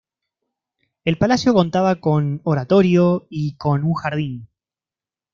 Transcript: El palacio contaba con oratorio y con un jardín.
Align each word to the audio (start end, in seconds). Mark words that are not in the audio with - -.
El 1.05 1.19
palacio 1.19 1.53
contaba 1.53 1.97
con 1.99 2.41
oratorio 2.43 3.27
y 3.29 3.55
con 3.57 3.83
un 3.83 3.93
jardín. 3.93 4.47